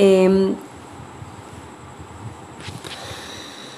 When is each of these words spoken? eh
eh 0.00 0.56